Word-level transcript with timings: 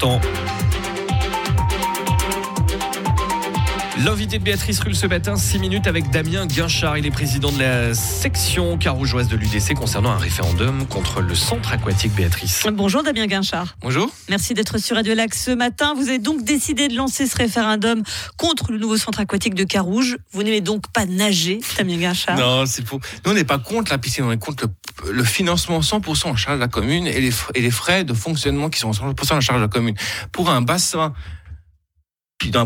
instant. 0.00 0.20
L'invité 4.02 4.38
de 4.38 4.44
Béatrice 4.44 4.80
Rulle 4.80 4.96
ce 4.96 5.06
matin, 5.06 5.36
6 5.36 5.58
minutes 5.58 5.86
avec 5.86 6.08
Damien 6.08 6.46
Guinchard. 6.46 6.96
Il 6.96 7.04
est 7.04 7.10
président 7.10 7.52
de 7.52 7.58
la 7.58 7.92
section 7.92 8.78
carougeoise 8.78 9.28
de 9.28 9.36
l'UDC 9.36 9.74
concernant 9.74 10.10
un 10.10 10.16
référendum 10.16 10.86
contre 10.86 11.20
le 11.20 11.34
centre 11.34 11.74
aquatique 11.74 12.14
Béatrice. 12.14 12.66
Bonjour 12.72 13.02
Damien 13.02 13.26
Guinchard. 13.26 13.76
Bonjour. 13.82 14.10
Merci 14.30 14.54
d'être 14.54 14.78
sur 14.78 14.96
Radio 14.96 15.14
Lac 15.14 15.34
ce 15.34 15.50
matin. 15.50 15.92
Vous 15.94 16.08
avez 16.08 16.18
donc 16.18 16.44
décidé 16.44 16.88
de 16.88 16.96
lancer 16.96 17.26
ce 17.26 17.36
référendum 17.36 18.02
contre 18.38 18.72
le 18.72 18.78
nouveau 18.78 18.96
centre 18.96 19.20
aquatique 19.20 19.54
de 19.54 19.64
Carouge. 19.64 20.16
Vous 20.32 20.42
n'aimez 20.42 20.62
donc 20.62 20.90
pas 20.94 21.04
nager, 21.04 21.60
Damien 21.76 21.98
Guinchard? 21.98 22.38
Non, 22.38 22.64
c'est 22.64 22.86
faux. 22.86 23.00
Nous, 23.26 23.32
on 23.32 23.34
n'est 23.34 23.44
pas 23.44 23.58
contre 23.58 23.92
la 23.92 23.98
piscine, 23.98 24.24
on 24.24 24.32
est 24.32 24.38
contre 24.38 24.64
le, 24.64 24.70
financement 25.24 25.80
100% 25.80 26.28
en 26.28 26.36
charge 26.36 26.56
de 26.56 26.60
la 26.60 26.68
commune 26.68 27.06
et 27.06 27.20
les, 27.20 27.70
frais 27.70 28.04
de 28.04 28.14
fonctionnement 28.14 28.68
qui 28.68 28.80
sont 28.80 28.90
100% 28.90 29.34
en 29.34 29.40
charge 29.40 29.58
de 29.58 29.64
la 29.64 29.68
commune. 29.68 29.94
Pour 30.32 30.50
un 30.50 30.60
bassin 30.60 31.14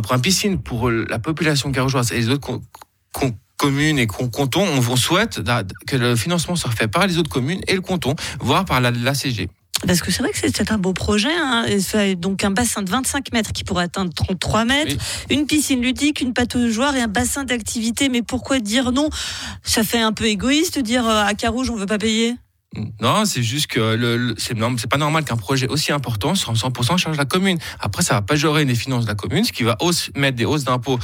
pour 0.02 0.12
un 0.12 0.18
piscine 0.20 0.62
pour 0.62 0.90
la 0.90 1.18
population 1.18 1.72
carougeoise 1.72 2.12
et 2.12 2.16
les 2.16 2.28
autres 2.28 2.60
communes 3.56 3.98
et 3.98 4.06
cantons, 4.06 4.64
on, 4.64 4.96
souhaite 4.96 5.40
que 5.86 5.96
le 5.96 6.16
financement 6.16 6.56
soit 6.56 6.70
fait 6.70 6.88
par 6.88 7.06
les 7.06 7.18
autres 7.18 7.30
communes 7.30 7.60
et 7.66 7.74
le 7.74 7.80
canton, 7.80 8.14
voire 8.40 8.64
par 8.64 8.80
la, 8.80 9.14
CG. 9.14 9.48
Parce 9.86 10.00
que 10.00 10.10
c'est 10.10 10.22
vrai 10.22 10.32
que 10.32 10.38
c'est 10.38 10.70
un 10.70 10.78
beau 10.78 10.92
projet. 10.92 11.34
Hein. 11.34 11.66
Donc 12.16 12.44
un 12.44 12.50
bassin 12.50 12.82
de 12.82 12.90
25 12.90 13.32
mètres 13.32 13.52
qui 13.52 13.64
pourrait 13.64 13.84
atteindre 13.84 14.12
33 14.12 14.64
mètres, 14.64 14.96
une 15.30 15.46
piscine 15.46 15.80
ludique, 15.80 16.20
une 16.20 16.32
pataugeoire 16.32 16.96
et 16.96 17.02
un 17.02 17.08
bassin 17.08 17.44
d'activité. 17.44 18.08
Mais 18.08 18.22
pourquoi 18.22 18.60
dire 18.60 18.92
non? 18.92 19.08
Ça 19.62 19.84
fait 19.84 20.00
un 20.00 20.12
peu 20.12 20.24
égoïste 20.24 20.78
de 20.78 20.82
dire 20.82 21.06
euh, 21.06 21.24
à 21.24 21.34
Carouge 21.34 21.70
on 21.70 21.76
veut 21.76 21.86
pas 21.86 21.98
payer? 21.98 22.34
Non, 23.00 23.24
c'est 23.24 23.42
juste 23.42 23.68
que 23.68 23.94
le, 23.94 24.34
c'est, 24.36 24.56
pas 24.88 24.96
normal 24.96 25.24
qu'un 25.24 25.36
projet 25.36 25.68
aussi 25.68 25.92
important 25.92 26.34
soit 26.34 26.52
en 26.52 26.56
100% 26.56 26.96
charge 26.98 27.16
la 27.16 27.24
commune. 27.24 27.58
Après, 27.78 28.02
ça 28.02 28.14
va 28.14 28.22
pas 28.22 28.34
gérer 28.34 28.64
les 28.64 28.74
finances 28.74 29.04
de 29.04 29.08
la 29.08 29.14
commune, 29.14 29.44
ce 29.44 29.52
qui 29.52 29.62
va 29.62 29.76
mettre 30.16 30.36
des 30.36 30.44
hausses 30.44 30.64
d'impôts 30.64 30.98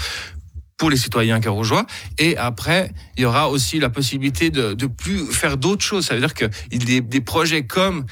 pour 0.76 0.90
les 0.90 0.96
citoyens 0.96 1.40
carougeois. 1.40 1.86
Et 2.18 2.36
après, 2.38 2.90
il 3.16 3.22
y 3.22 3.24
aura 3.24 3.50
aussi 3.50 3.78
la 3.78 3.90
possibilité 3.90 4.50
de, 4.50 4.72
de 4.72 4.86
plus 4.86 5.26
faire 5.26 5.58
d'autres 5.58 5.84
choses. 5.84 6.06
Ça 6.06 6.14
veut 6.14 6.20
dire 6.20 6.34
que 6.34 6.46
des, 6.70 7.00
des 7.02 7.20
projets 7.20 7.64
comme 7.64 8.06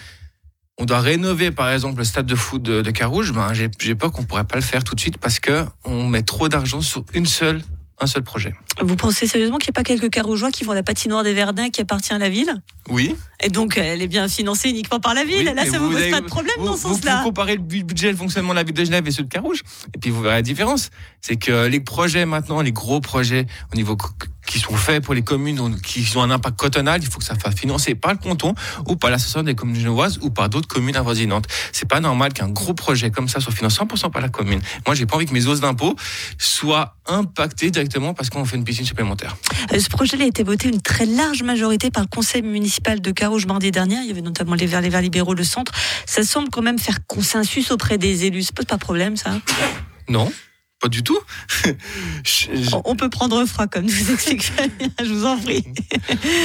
on 0.79 0.85
doit 0.85 1.01
rénover 1.01 1.51
par 1.51 1.71
exemple 1.71 1.99
le 1.99 2.05
stade 2.05 2.27
de 2.27 2.35
foot 2.35 2.63
de, 2.63 2.83
de 2.83 2.91
Carouge, 2.91 3.33
ben 3.33 3.53
j'ai, 3.53 3.69
j'ai 3.81 3.95
peur 3.95 4.13
qu'on 4.13 4.25
pourrait 4.25 4.45
pas 4.45 4.57
le 4.57 4.63
faire 4.63 4.85
tout 4.85 4.95
de 4.95 5.01
suite 5.01 5.19
parce 5.19 5.41
que 5.41 5.65
on 5.85 6.07
met 6.07 6.23
trop 6.23 6.49
d'argent 6.49 6.81
sur 6.81 7.05
une 7.15 7.27
seule 7.27 7.63
un 8.01 8.07
seul 8.07 8.23
projet. 8.23 8.55
Vous 8.81 8.97
pensez 8.97 9.27
sérieusement 9.27 9.59
qu'il 9.59 9.71
n'y 9.71 9.77
a 9.77 9.79
pas 9.79 9.83
quelques 9.83 10.11
carougeois 10.11 10.51
qui 10.51 10.65
vont 10.65 10.73
à 10.73 10.75
la 10.75 10.83
patinoire 10.83 11.25
des 11.25 11.35
Verdins 11.35 11.71
qui 11.71 11.81
appartient 11.81 12.13
à 12.13 12.19
la 12.19 12.29
ville? 12.29 12.55
Oui. 12.89 13.17
Et 13.43 13.49
donc, 13.49 13.77
elle 13.77 14.03
est 14.03 14.09
bien 14.09 14.29
financée 14.29 14.71
uniquement 14.71 15.01
par 15.01 15.15
la 15.15 15.25
ville. 15.25 15.47
Là, 15.47 15.65
ça 15.65 15.73
ne 15.73 15.79
vous, 15.79 15.91
pose 15.91 16.11
pas 16.11 16.21
de 16.21 16.27
problème 16.27 16.57
dans 16.59 16.77
ce 16.77 16.83
sens-là. 16.83 17.19
Vous 17.19 17.25
comparez 17.25 17.57
le 17.57 17.63
budget, 17.63 18.11
le 18.11 18.17
fonctionnement 18.17 18.51
de 18.51 18.59
la 18.59 18.63
ville 18.63 18.75
de 18.75 18.85
Genève 18.85 19.07
et 19.07 19.11
ceux 19.11 19.25
de 19.25 19.29
Carouge, 19.29 19.63
et 19.95 19.99
puis 19.99 20.11
vous 20.11 20.23
verrez 20.23 20.37
la 20.37 20.43
différence. 20.43 20.91
C'est 21.21 21.37
que 21.37 21.67
les 21.67 21.81
projets 21.81 22.25
maintenant, 22.25 22.61
les 22.61 22.73
gros 22.73 23.01
projets 23.01 23.47
au 23.73 23.77
niveau 23.77 23.97
qui 24.59 24.65
sont 24.65 24.77
faits 24.77 25.05
pour 25.05 25.15
les 25.15 25.23
communes 25.23 25.81
qui 25.81 26.05
ont 26.17 26.23
un 26.23 26.31
impact 26.31 26.59
cotonal, 26.59 27.01
il 27.01 27.09
faut 27.09 27.19
que 27.19 27.25
ça 27.25 27.39
soit 27.39 27.53
financé 27.53 27.95
par 27.95 28.13
le 28.13 28.19
canton 28.19 28.55
ou 28.87 28.97
par 28.97 29.11
l'association 29.11 29.45
des 29.45 29.55
communes 29.55 29.77
genevoises 29.77 30.19
ou 30.21 30.31
par 30.31 30.49
d'autres 30.49 30.67
communes 30.67 30.97
avoisinantes. 30.97 31.47
C'est 31.73 31.89
pas 31.89 32.01
normal 32.01 32.33
qu'un 32.33 32.49
gros 32.49 32.75
projet 32.75 33.11
comme 33.11 33.29
ça 33.29 33.41
soit 33.41 33.53
financé 33.53 33.79
100% 33.79 34.11
par 34.11 34.21
la 34.21 34.29
commune. 34.29 34.61
Moi, 34.87 34.95
j'ai 34.97 35.07
pas 35.07 35.17
envie 35.17 35.27
que 35.27 35.33
mes 35.33 35.47
hausses 35.47 35.61
d'impôts 35.61 35.95
soient 36.39 36.97
impactées 37.07 37.71
directement 37.71 38.15
parce 38.15 38.31
qu'on 38.31 38.45
fait 38.45 38.57
une 38.57 38.65
piscine 38.65 38.85
supplémentaire. 38.85 39.37
Euh, 39.73 39.79
ce 39.79 39.89
projet 39.89 40.21
a 40.21 40.27
été 40.27 40.43
voté 40.43 40.69
une 40.69 40.81
très 40.81 41.07
large 41.07 41.43
majorité 41.43 41.91
par 41.91 42.03
le 42.03 42.09
conseil 42.09 42.43
municipal 42.43 43.01
de 43.01 43.11
Carouge 43.13 43.47
mardi 43.47 43.71
dernier. 43.71 43.97
Il 44.03 44.07
y 44.09 44.11
avait 44.11 44.23
notamment 44.23 44.55
les 44.55 44.67
Verts, 44.67 44.81
les 44.81 44.89
Verts 44.89 45.03
libéraux, 45.03 45.35
le 45.35 45.45
centre. 45.45 45.73
Ça 46.07 46.25
semble 46.25 46.51
quand 46.51 46.63
même 46.63 46.79
faire 46.79 47.07
consensus 47.07 47.71
auprès 47.71 47.99
des 47.99 48.25
élus. 48.25 48.43
Ça 48.43 48.53
pose 48.55 48.67
pas 48.67 48.79
problème, 48.79 49.17
ça? 49.17 49.39
Non. 50.09 50.33
Pas 50.81 50.89
du 50.89 51.03
tout. 51.03 51.19
On 52.85 52.95
peut 52.95 53.11
prendre 53.11 53.45
froid, 53.47 53.67
comme 53.67 53.87
vous 53.87 54.13
explique 54.13 54.53
je 55.03 55.13
vous 55.13 55.27
en 55.27 55.39
prie. 55.39 55.65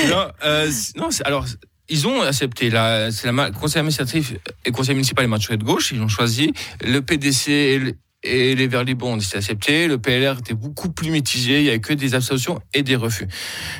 non, 0.09 0.27
euh, 0.43 0.71
non 0.95 1.09
alors, 1.23 1.45
ils 1.89 2.07
ont 2.07 2.21
accepté. 2.21 2.69
La, 2.69 3.11
c'est 3.11 3.31
la 3.31 3.51
conseil 3.51 3.79
administratif 3.79 4.33
et 4.65 4.71
conseil 4.71 4.95
municipal 4.95 5.25
est 5.25 5.57
de 5.57 5.63
gauche. 5.63 5.91
Ils 5.91 6.01
ont 6.01 6.07
choisi. 6.07 6.53
Le 6.83 7.01
PDC 7.01 7.95
et, 8.23 8.55
les 8.55 8.67
Verts 8.67 8.85
libres 8.85 9.05
ont 9.05 9.19
accepté. 9.19 9.87
Le 9.87 9.97
PLR 9.97 10.39
était 10.39 10.53
beaucoup 10.53 10.89
plus 10.89 11.11
mitigé. 11.11 11.59
Il 11.59 11.65
y 11.65 11.69
avait 11.69 11.79
que 11.79 11.93
des 11.93 12.15
abstentions 12.15 12.59
et 12.73 12.81
des 12.81 12.95
refus. 12.95 13.27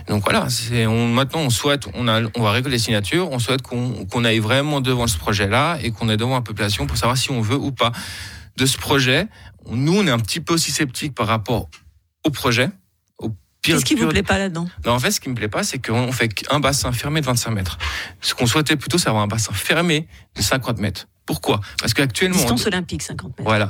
Donc 0.07 0.23
voilà. 0.23 0.47
On, 0.87 1.07
maintenant, 1.07 1.39
on 1.39 1.49
souhaite, 1.49 1.87
on, 1.93 2.07
a, 2.07 2.21
on 2.35 2.43
va 2.43 2.51
récolter 2.51 2.75
les 2.75 2.79
signatures. 2.79 3.31
On 3.31 3.39
souhaite 3.39 3.61
qu'on, 3.61 4.05
qu'on 4.05 4.25
aille 4.25 4.39
vraiment 4.39 4.81
devant 4.81 5.07
ce 5.07 5.17
projet-là 5.17 5.79
et 5.81 5.91
qu'on 5.91 6.09
est 6.09 6.17
devant 6.17 6.35
la 6.35 6.41
population 6.41 6.85
pour 6.85 6.97
savoir 6.97 7.17
si 7.17 7.31
on 7.31 7.41
veut 7.41 7.55
ou 7.55 7.71
pas 7.71 7.93
de 8.57 8.65
ce 8.65 8.77
projet 8.77 9.27
nous, 9.69 9.95
on 9.95 10.07
est 10.07 10.11
un 10.11 10.19
petit 10.19 10.39
peu 10.39 10.53
aussi 10.53 10.71
sceptique 10.71 11.15
par 11.15 11.27
rapport 11.27 11.69
au 12.23 12.29
projet. 12.29 12.69
Qu'est-ce 13.61 13.85
qui 13.85 13.95
vous 13.95 14.09
plaît 14.09 14.23
pas 14.23 14.37
là-dedans? 14.37 14.67
En 14.85 14.99
fait, 14.99 15.11
ce 15.11 15.21
qui 15.21 15.29
me 15.29 15.35
plaît 15.35 15.47
pas, 15.47 15.63
c'est 15.63 15.79
qu'on 15.79 16.11
fait 16.11 16.29
un 16.51 16.59
bassin 16.59 16.91
fermé 16.91 17.21
de 17.21 17.25
25 17.25 17.51
mètres. 17.51 17.77
Ce 18.19 18.33
qu'on 18.33 18.45
souhaitait 18.45 18.75
plutôt, 18.75 18.97
c'est 18.97 19.07
avoir 19.07 19.23
un 19.23 19.27
bassin 19.27 19.53
fermé 19.53 20.07
de 20.35 20.41
50 20.41 20.79
mètres. 20.79 21.07
Pourquoi? 21.25 21.61
Parce 21.79 21.93
qu'actuellement... 21.93 22.37
Distance 22.37 22.67
olympique, 22.67 23.01
50 23.01 23.39
mètres. 23.39 23.43
Voilà. 23.43 23.69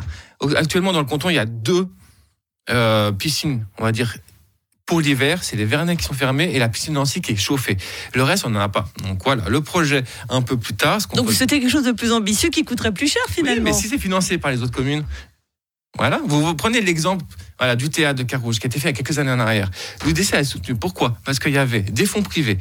Actuellement, 0.56 0.94
dans 0.94 1.00
le 1.00 1.06
canton, 1.06 1.30
il 1.30 1.36
y 1.36 1.40
a 1.40 1.46
deux 1.46 1.88
euh, 2.72 3.12
piscines, 3.12 3.68
on 3.78 3.84
va 3.84 3.92
dire, 3.92 4.16
pour 4.86 5.00
l'hiver, 5.00 5.44
c'est 5.44 5.56
les 5.56 5.66
Vernets 5.66 5.96
qui 5.96 6.04
sont 6.04 6.14
fermés 6.14 6.52
et 6.54 6.60
la 6.60 6.70
piscine 6.70 6.96
Nancy 6.96 7.22
qui 7.22 7.32
est 7.32 7.38
chauffée. 7.38 7.78
Le 8.14 8.24
reste, 8.24 8.46
on 8.46 8.50
n'en 8.50 8.60
a 8.60 8.70
pas. 8.70 8.90
Donc 9.04 9.24
voilà, 9.24 9.48
le 9.48 9.62
projet 9.62 10.04
un 10.30 10.42
peu 10.42 10.58
plus 10.58 10.74
tard. 10.74 11.00
Donc 11.16 11.32
c'était 11.32 11.60
quelque 11.60 11.72
chose 11.72 11.86
de 11.86 11.94
plus 11.94 12.12
ambitieux 12.12 12.50
qui 12.50 12.66
coûterait 12.66 12.92
plus 12.92 13.08
cher 13.08 13.22
finalement. 13.30 13.64
Oui, 13.64 13.72
mais 13.72 13.74
si 13.74 13.88
c'est 13.88 13.98
financé 13.98 14.38
par 14.38 14.52
les 14.52 14.62
autres 14.62 14.74
communes, 14.74 15.06
voilà, 15.98 16.20
vous, 16.26 16.56
prenez 16.56 16.82
l'exemple 16.82 17.24
voilà, 17.60 17.76
du 17.76 17.90
théâtre 17.90 18.20
de 18.20 18.24
Carouge 18.24 18.60
qui 18.60 18.66
a 18.66 18.68
été 18.68 18.80
fait 18.80 18.90
il 18.90 18.92
y 18.92 18.96
a 18.96 18.98
quelques 18.98 19.20
années 19.20 19.32
en 19.32 19.40
arrière. 19.40 19.70
L'UDC 20.06 20.34
a 20.34 20.44
soutenu. 20.44 20.76
Pourquoi? 20.76 21.18
Parce 21.24 21.40
qu'il 21.40 21.54
y 21.54 21.58
avait 21.58 21.82
des 21.82 22.06
fonds 22.06 22.24
privés, 22.24 22.58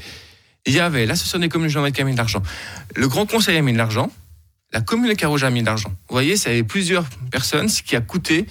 il 0.66 0.74
y 0.74 0.80
avait 0.80 1.06
l'association 1.06 1.38
des 1.38 1.48
communes 1.48 1.70
de 1.70 1.90
qui 1.90 2.00
a 2.00 2.04
mis 2.04 2.12
de 2.12 2.18
l'argent, 2.18 2.42
le 2.94 3.08
Grand 3.08 3.26
Conseil 3.26 3.56
a 3.56 3.62
mis 3.62 3.72
de 3.72 3.78
l'argent, 3.78 4.10
la 4.72 4.80
commune 4.80 5.08
de 5.08 5.14
Carouge 5.14 5.44
a 5.44 5.50
mis 5.50 5.60
de 5.60 5.66
l'argent. 5.66 5.90
Vous 5.90 6.14
voyez, 6.14 6.36
ça 6.36 6.50
avait 6.50 6.62
plusieurs 6.62 7.04
personnes, 7.30 7.68
ce 7.68 7.82
qui 7.82 7.96
a 7.96 8.00
coûté 8.00 8.46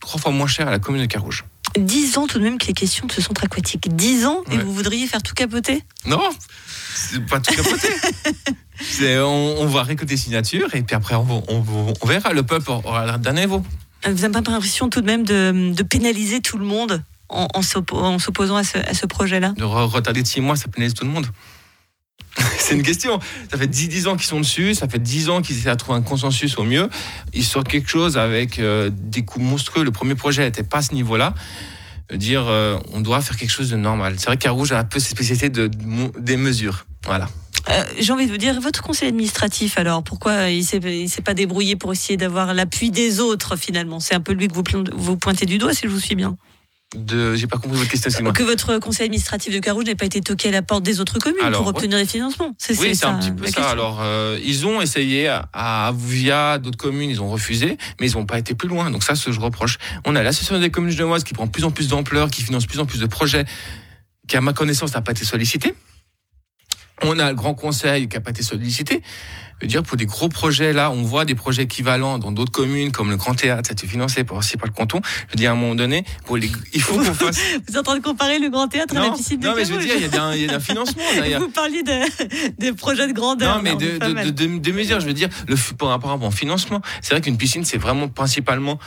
trois 0.00 0.20
fois 0.20 0.32
moins 0.32 0.46
cher 0.46 0.68
à 0.68 0.70
la 0.70 0.78
commune 0.78 1.02
de 1.02 1.06
Carouge. 1.06 1.44
Dix 1.78 2.18
ans 2.18 2.26
tout 2.26 2.38
de 2.38 2.44
même 2.44 2.58
que 2.58 2.66
les 2.66 2.72
questions 2.72 3.06
de 3.06 3.12
ce 3.12 3.20
centre 3.20 3.44
aquatique. 3.44 3.94
Dix 3.94 4.26
ans 4.26 4.42
et 4.50 4.58
vous 4.58 4.72
voudriez 4.72 5.06
faire 5.06 5.22
tout 5.22 5.34
capoter? 5.34 5.82
Non, 6.06 6.20
c'est 6.94 7.24
pas 7.26 7.40
tout 7.40 7.54
capoter. 7.54 7.88
on, 9.18 9.56
on, 9.58 9.66
va 9.66 9.82
récolter 9.82 10.16
signatures 10.16 10.74
et 10.74 10.82
puis 10.82 10.96
après 10.96 11.14
on, 11.14 11.44
on, 11.48 12.06
verra. 12.06 12.32
Le 12.32 12.42
peuple 12.42 12.70
aura 12.70 13.06
le 13.06 13.18
dernier 13.18 13.46
mot. 13.46 13.64
Vous 14.04 14.12
n'avez 14.12 14.42
pas 14.42 14.50
l'impression 14.50 14.88
tout 14.88 15.00
de 15.00 15.06
même 15.06 15.24
de, 15.24 15.82
pénaliser 15.82 16.40
tout 16.40 16.58
le 16.58 16.64
monde 16.64 17.02
en, 17.28 17.46
en 17.54 17.62
s'opposant 18.18 18.56
à 18.56 18.64
ce, 18.64 19.06
projet-là? 19.06 19.52
De 19.56 19.64
retarder 19.64 20.22
de 20.22 20.26
six 20.26 20.40
mois, 20.40 20.56
ça 20.56 20.68
pénalise 20.68 20.94
tout 20.94 21.04
le 21.04 21.10
monde. 21.10 21.26
C'est 22.58 22.74
une 22.74 22.82
question. 22.82 23.18
Ça 23.50 23.58
fait 23.58 23.66
10, 23.66 24.06
ans 24.06 24.16
qu'ils 24.16 24.26
sont 24.26 24.40
dessus, 24.40 24.74
ça 24.74 24.88
fait 24.88 24.98
10 24.98 25.30
ans 25.30 25.42
qu'ils 25.42 25.56
essaient 25.58 25.70
de 25.70 25.76
trouver 25.76 25.98
un 25.98 26.02
consensus 26.02 26.58
au 26.58 26.64
mieux. 26.64 26.88
Ils 27.32 27.44
sortent 27.44 27.68
quelque 27.68 27.88
chose 27.88 28.16
avec 28.16 28.58
euh, 28.58 28.90
des 28.92 29.24
coûts 29.24 29.40
monstrueux. 29.40 29.84
Le 29.84 29.90
premier 29.90 30.14
projet 30.14 30.44
n'était 30.44 30.62
pas 30.62 30.78
à 30.78 30.82
ce 30.82 30.94
niveau-là. 30.94 31.34
Dire, 32.12 32.46
euh, 32.48 32.78
on 32.92 33.00
doit 33.00 33.20
faire 33.20 33.36
quelque 33.36 33.50
chose 33.50 33.70
de 33.70 33.76
normal. 33.76 34.14
C'est 34.18 34.26
vrai 34.26 34.36
qu'Arouge 34.36 34.72
a 34.72 34.78
un 34.78 34.84
peu 34.84 34.98
cette 34.98 35.12
spécialité 35.12 35.48
de, 35.48 35.70
des 36.18 36.36
mesures. 36.36 36.86
Voilà. 37.04 37.28
Euh, 37.68 37.84
j'ai 37.98 38.12
envie 38.12 38.26
de 38.26 38.32
vous 38.32 38.38
dire, 38.38 38.60
votre 38.60 38.82
conseil 38.82 39.08
administratif, 39.08 39.78
alors, 39.78 40.02
pourquoi 40.02 40.48
il 40.48 40.60
ne 40.60 41.06
s'est 41.06 41.22
pas 41.22 41.34
débrouillé 41.34 41.76
pour 41.76 41.92
essayer 41.92 42.16
d'avoir 42.16 42.52
l'appui 42.54 42.90
des 42.90 43.20
autres, 43.20 43.56
finalement? 43.56 44.00
C'est 44.00 44.14
un 44.14 44.20
peu 44.20 44.32
lui 44.32 44.48
que 44.48 44.54
vous, 44.54 44.64
vous 44.92 45.16
pointez 45.16 45.46
du 45.46 45.58
doigt, 45.58 45.72
si 45.72 45.82
je 45.82 45.88
vous 45.88 46.00
suis 46.00 46.16
bien 46.16 46.36
de 46.96 47.36
j'ai 47.36 47.46
pas 47.46 47.58
compris 47.58 47.78
votre 47.78 47.90
question 47.90 48.32
que 48.32 48.42
votre 48.42 48.78
conseil 48.78 49.06
administratif 49.06 49.54
de 49.54 49.60
Carouge 49.60 49.84
n'ait 49.84 49.94
pas 49.94 50.06
été 50.06 50.20
toqué 50.20 50.48
à 50.48 50.52
la 50.52 50.62
porte 50.62 50.82
des 50.82 51.00
autres 51.00 51.18
communes 51.18 51.52
pour 51.52 51.66
obtenir 51.68 51.98
des 51.98 52.06
financements. 52.06 52.52
C'est 52.58 52.78
oui 52.80 52.96
c'est 52.96 53.06
un 53.06 53.18
petit 53.18 53.30
peu 53.30 53.46
ça. 53.46 53.70
alors 53.70 54.00
euh, 54.02 54.38
ils 54.44 54.66
ont 54.66 54.80
essayé 54.80 55.28
à, 55.28 55.92
via 55.96 56.58
d'autres 56.58 56.78
communes 56.78 57.10
ils 57.10 57.22
ont 57.22 57.30
refusé 57.30 57.78
mais 58.00 58.10
ils 58.10 58.14
n'ont 58.14 58.26
pas 58.26 58.38
été 58.38 58.54
plus 58.54 58.68
loin. 58.68 58.90
Donc 58.90 59.04
ça 59.04 59.14
ce 59.14 59.26
que 59.26 59.32
je 59.32 59.40
reproche. 59.40 59.78
On 60.04 60.16
a 60.16 60.22
l'association 60.22 60.58
des 60.58 60.70
communes 60.70 60.90
genevoises 60.90 61.22
qui 61.22 61.32
prend 61.32 61.46
de 61.46 61.52
plus 61.52 61.64
en 61.64 61.70
plus 61.70 61.88
d'ampleur 61.88 62.30
qui 62.30 62.42
finance 62.42 62.64
de 62.64 62.68
plus 62.68 62.80
en 62.80 62.86
plus 62.86 62.98
de 62.98 63.06
projets 63.06 63.44
qui 64.26 64.36
à 64.36 64.40
ma 64.40 64.52
connaissance 64.52 64.94
n'a 64.94 65.00
pas 65.00 65.12
été 65.12 65.24
sollicité 65.24 65.74
on 67.02 67.18
a 67.18 67.28
le 67.30 67.34
Grand 67.34 67.54
Conseil 67.54 68.08
qui 68.08 68.16
n'a 68.16 68.20
pas 68.20 68.30
été 68.30 68.42
sollicité. 68.42 69.02
Je 69.60 69.66
veux 69.66 69.68
dire, 69.68 69.82
pour 69.82 69.98
des 69.98 70.06
gros 70.06 70.30
projets, 70.30 70.72
là, 70.72 70.90
on 70.90 71.02
voit 71.02 71.26
des 71.26 71.34
projets 71.34 71.64
équivalents 71.64 72.18
dans 72.18 72.32
d'autres 72.32 72.52
communes, 72.52 72.92
comme 72.92 73.10
le 73.10 73.16
Grand 73.16 73.34
Théâtre, 73.34 73.68
ça 73.68 73.72
a 73.72 73.74
été 73.74 73.86
financé 73.86 74.24
par, 74.24 74.38
aussi 74.38 74.56
par 74.56 74.66
le 74.66 74.72
canton. 74.72 75.02
Je 75.04 75.32
veux 75.32 75.36
dire, 75.36 75.50
à 75.50 75.52
un 75.52 75.56
moment 75.56 75.74
donné, 75.74 76.04
pour 76.24 76.38
les, 76.38 76.50
il 76.72 76.80
faut 76.80 76.96
qu'on 76.96 77.12
fasse... 77.12 77.38
Vous 77.68 77.74
êtes 77.74 77.76
en 77.76 77.82
train 77.82 77.98
de 77.98 78.02
comparer 78.02 78.38
le 78.38 78.48
Grand 78.48 78.68
Théâtre 78.68 78.96
à 78.96 79.00
la 79.00 79.10
piscine 79.10 79.38
de 79.38 79.46
Non, 79.46 79.52
mais 79.54 79.66
je 79.66 79.74
veux 79.74 79.80
dire, 79.84 79.96
il 79.96 80.06
y 80.06 80.16
a 80.16 80.22
un, 80.22 80.34
il 80.34 80.46
y 80.46 80.48
a 80.48 80.54
un 80.54 80.60
financement. 80.60 81.02
Vous 81.38 81.50
parliez 81.50 81.82
de, 81.82 82.58
des 82.58 82.72
projets 82.72 83.06
de 83.06 83.12
grandeur. 83.12 83.56
Non, 83.56 83.62
mais 83.62 83.74
de, 83.74 83.98
de, 83.98 84.30
de, 84.30 84.58
de, 84.58 84.72
mesures, 84.72 84.98
je 85.00 85.06
veux 85.06 85.12
dire, 85.12 85.28
le, 85.46 85.56
par 85.74 85.90
rapport 85.90 86.22
au 86.22 86.30
financement. 86.30 86.80
C'est 87.02 87.12
vrai 87.12 87.20
qu'une 87.20 87.36
piscine, 87.36 87.64
c'est 87.64 87.78
vraiment 87.78 88.08
principalement 88.08 88.78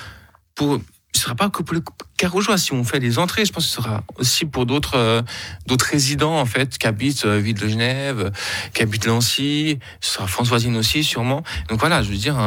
pour 0.56 0.80
ce 1.16 1.22
sera 1.22 1.36
pas 1.36 1.50
que 1.50 1.62
pour 1.62 1.76
le 1.76 1.84
Carougeois. 2.24 2.58
Si 2.58 2.72
on 2.72 2.86
fait 2.86 3.00
les 3.00 3.20
entrées, 3.20 3.44
je 3.44 3.52
pense 3.52 3.66
que 3.66 3.70
ce 3.70 3.76
sera 3.82 4.04
aussi 4.18 4.46
pour 4.46 4.66
d'autres 4.66 4.96
euh, 4.96 5.22
d'autres 5.68 5.88
résidents 5.88 6.40
en 6.40 6.46
fait 6.46 6.78
qui 6.78 6.88
habitent 6.88 7.26
euh, 7.26 7.38
Ville 7.38 7.60
de 7.60 7.68
Genève, 7.68 8.32
qui 8.74 8.82
habitent 8.82 9.06
Lancy. 9.06 9.78
Ce 10.00 10.14
sera 10.14 10.28
Françoisine 10.28 10.78
aussi 10.78 11.04
sûrement. 11.04 11.44
Donc 11.68 11.80
voilà, 11.80 12.02
je 12.02 12.10
veux 12.10 12.16
dire, 12.16 12.38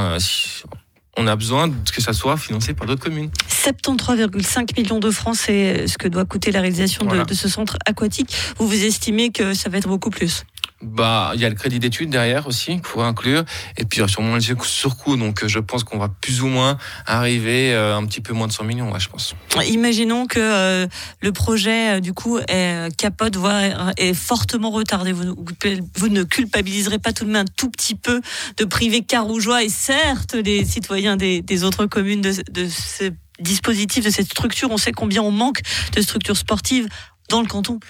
on 1.19 1.26
a 1.26 1.37
besoin 1.37 1.70
que 1.93 2.00
ça 2.00 2.14
soit 2.14 2.38
financé 2.38 2.73
par 2.73 2.87
d'autres 2.87 3.05
communes. 3.05 3.31
73,5 3.50 4.81
millions 4.81 4.99
de 4.99 5.11
francs, 5.11 5.37
c'est 5.37 5.87
ce 5.87 5.99
que 5.99 6.08
doit 6.08 6.25
coûter 6.25 6.52
la 6.52 6.61
réalisation 6.61 7.05
de, 7.05 7.23
de, 7.23 7.34
ce 7.34 7.49
centre 7.49 7.76
aquatique. 7.84 8.34
Vous 8.58 8.67
vous 8.67 8.84
estimez 8.84 9.31
que 9.31 9.52
ça 9.52 9.69
va 9.69 9.78
être 9.78 9.88
beaucoup 9.88 10.11
plus? 10.11 10.44
Bah, 10.87 11.33
il 11.35 11.41
y 11.41 11.44
a 11.44 11.49
le 11.49 11.55
crédit 11.55 11.79
d'études 11.79 12.11
derrière 12.11 12.47
aussi 12.47 12.73
qu'il 12.77 12.87
faut 12.87 13.03
inclure, 13.03 13.44
et 13.77 13.85
puis 13.85 14.00
sûrement 14.09 14.37
le 14.37 14.41
surcoût. 14.41 15.17
Donc, 15.17 15.43
euh, 15.43 15.49
je 15.49 15.59
pense 15.59 15.85
qu'on 15.85 15.99
va 15.99 16.09
plus 16.09 16.43
ou 16.43 16.47
moins 16.47 16.79
arriver 17.06 17.75
euh, 17.75 17.97
un 17.97 18.06
petit 18.06 18.21
peu 18.21 18.33
moins 18.33 18.47
de 18.47 18.53
100 18.53 18.65
millions, 18.65 18.99
je 18.99 19.09
pense. 19.09 19.35
Imaginons 19.69 20.27
que 20.27 20.38
euh, 20.41 20.87
le 21.21 21.33
projet, 21.33 22.00
du 22.00 22.12
coup, 22.12 22.38
est 22.38 22.97
capote, 22.97 23.37
voire 23.37 23.93
est 23.97 24.15
fortement 24.15 24.71
retardé. 24.71 25.12
Vous, 25.12 26.09
ne 26.09 26.23
culpabiliserez 26.23 26.99
pas 26.99 27.12
tout 27.12 27.25
de 27.25 27.31
même 27.31 27.37
un 27.47 27.53
tout 27.56 27.71
petit 27.71 27.94
peu 27.94 28.21
de 28.56 28.65
priver 28.65 29.03
Carougeois 29.03 29.62
et 29.62 29.69
certes 29.69 30.35
les 30.35 30.65
citoyens 30.65 31.17
des, 31.17 31.65
autres 31.65 31.87
communes 31.87 32.23
de 32.23 32.33
ce 32.69 33.11
dispositif, 33.41 34.05
de 34.05 34.11
cette 34.11 34.31
structure. 34.31 34.71
On 34.71 34.79
sait 34.79 34.93
combien 34.93 35.23
on 35.23 35.31
manque 35.31 35.61
de 35.94 36.00
structures 36.00 36.37
sportives 36.37 36.88
dans 37.29 37.41
le 37.41 37.47
canton. 37.47 37.81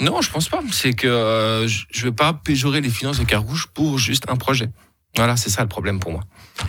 Non, 0.00 0.22
je 0.22 0.30
pense 0.30 0.48
pas. 0.48 0.60
C'est 0.72 0.94
que 0.94 1.06
euh, 1.06 1.68
je 1.68 1.84
ne 2.00 2.04
veux 2.04 2.14
pas 2.14 2.32
péjorer 2.32 2.80
les 2.80 2.88
finances 2.88 3.18
de 3.18 3.24
Carouge 3.24 3.68
pour 3.74 3.98
juste 3.98 4.24
un 4.28 4.36
projet. 4.36 4.70
Voilà, 5.16 5.36
c'est 5.36 5.50
ça 5.50 5.62
le 5.62 5.68
problème 5.68 6.00
pour 6.00 6.12
moi. 6.12 6.22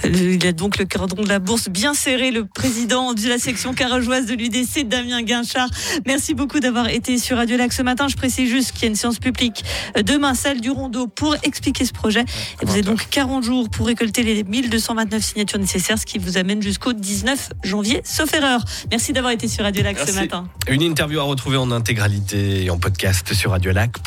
Il 0.04 0.46
a 0.46 0.52
donc 0.52 0.78
le 0.78 0.86
cordon 0.86 1.22
de 1.22 1.30
la 1.30 1.40
bourse 1.40 1.70
bien 1.70 1.94
serré, 1.94 2.32
le 2.32 2.46
président 2.46 3.14
de 3.14 3.28
la 3.28 3.38
section 3.38 3.74
carageoise 3.74 4.26
de 4.26 4.34
l'UDC, 4.34 4.88
Damien 4.88 5.22
Guinchard. 5.22 5.70
Merci 6.06 6.34
beaucoup 6.34 6.60
d'avoir 6.60 6.90
été 6.90 7.18
sur 7.18 7.38
Radio 7.38 7.58
Lac 7.58 7.74
ce 7.74 7.82
matin. 7.82 8.08
Je 8.08 8.16
précise 8.16 8.50
juste 8.50 8.72
qu'il 8.72 8.84
y 8.84 8.86
a 8.86 8.90
une 8.90 8.96
séance 8.96 9.20
publique 9.20 9.64
demain, 10.06 10.34
salle 10.34 10.62
du 10.62 10.70
Rondeau, 10.70 11.08
pour 11.08 11.36
expliquer 11.44 11.86
ce 11.86 11.94
projet. 11.94 12.22
Et 12.62 12.66
vous 12.66 12.72
avez 12.72 12.82
donc 12.82 13.08
40 13.10 13.44
jours 13.44 13.70
pour 13.70 13.88
récolter 13.88 14.24
les 14.24 14.44
1229 14.44 15.24
signatures 15.24 15.60
nécessaires, 15.60 15.98
ce 15.98 16.06
qui 16.06 16.18
vous 16.18 16.38
amène 16.38 16.62
jusqu'au 16.62 16.94
19 16.94 17.50
janvier, 17.64 18.02
sauf 18.04 18.34
erreur. 18.34 18.64
Merci 18.90 19.14
d'avoir 19.14 19.34
été 19.34 19.48
sur 19.48 19.64
Radio 19.64 19.84
Lac 19.84 19.98
ce 20.00 20.12
matin. 20.14 20.48
Une 20.68 20.82
interview 20.82 21.20
à 21.20 21.24
retrouver 21.24 21.58
en 21.58 21.72
intégralité 21.72 22.66
et 22.66 22.70
en 22.70 22.78
podcast 22.78 23.34
sur 23.34 23.52
Radio 23.52 23.72
Lac. 23.72 24.00